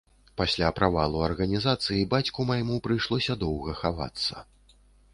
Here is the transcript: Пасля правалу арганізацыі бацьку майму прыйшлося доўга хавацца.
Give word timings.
Пасля 0.39 0.69
правалу 0.79 1.21
арганізацыі 1.27 2.09
бацьку 2.15 2.49
майму 2.53 2.81
прыйшлося 2.89 3.39
доўга 3.47 3.81
хавацца. 3.85 4.49